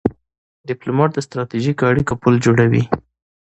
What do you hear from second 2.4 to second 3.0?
جوړوي.